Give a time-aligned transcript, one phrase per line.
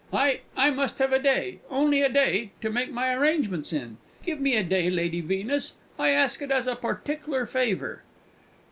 [0.11, 3.97] I I must have a day only a day to make my arrangements in.
[4.25, 8.01] Give me a day, Lady Venus; I ask it as a partickler favour!"